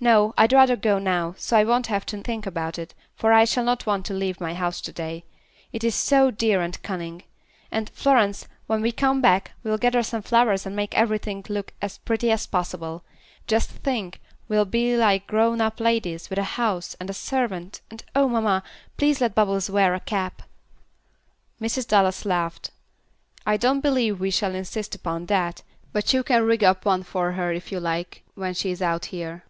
"No, 0.00 0.32
I'd 0.38 0.52
rather 0.52 0.76
go 0.76 1.00
now, 1.00 1.34
so 1.38 1.56
I 1.56 1.64
won't 1.64 1.88
have 1.88 2.06
to 2.06 2.22
think 2.22 2.46
about 2.46 2.78
it, 2.78 2.94
for 3.16 3.32
I 3.32 3.44
shall 3.44 3.64
not 3.64 3.84
want 3.84 4.06
to 4.06 4.14
leave 4.14 4.40
my 4.40 4.54
house 4.54 4.80
to 4.82 4.92
day; 4.92 5.24
it 5.72 5.82
is 5.82 5.96
so 5.96 6.30
dear 6.30 6.62
and 6.62 6.80
cunning. 6.84 7.24
And, 7.72 7.90
Florence, 7.90 8.46
when 8.68 8.80
we 8.80 8.92
come 8.92 9.20
back, 9.20 9.50
we'll 9.64 9.76
gather 9.76 10.04
some 10.04 10.22
flowers 10.22 10.64
and 10.64 10.76
make 10.76 10.96
everything 10.96 11.44
look 11.48 11.72
as 11.82 11.98
pretty 11.98 12.30
as 12.30 12.46
possible. 12.46 13.02
Just 13.48 13.70
think, 13.70 14.20
we'll 14.46 14.64
be 14.64 14.96
like 14.96 15.26
grown 15.26 15.60
up 15.60 15.80
ladies, 15.80 16.30
with 16.30 16.38
a 16.38 16.44
house, 16.54 16.94
and 17.00 17.10
a 17.10 17.12
servant, 17.12 17.80
and 17.90 18.04
oh, 18.14 18.28
mamma, 18.28 18.62
please 18.98 19.20
let 19.20 19.34
Bubbles 19.34 19.68
wear 19.68 19.94
a 19.96 19.98
cap." 20.00 20.42
Mrs. 21.60 21.88
Dallas 21.88 22.24
laughed. 22.24 22.70
"I 23.44 23.56
don't 23.56 23.80
believe 23.80 24.20
we 24.20 24.32
will 24.42 24.54
insist 24.54 24.94
upon 24.94 25.26
that, 25.26 25.64
but 25.92 26.12
you 26.12 26.22
can 26.22 26.44
rig 26.44 26.62
up 26.62 26.84
one 26.84 27.02
for 27.02 27.32
her 27.32 27.52
if 27.52 27.72
you 27.72 27.80
like, 27.80 28.22
when 28.36 28.54
she 28.54 28.70
is 28.70 28.80
out 28.80 29.06
here. 29.06 29.42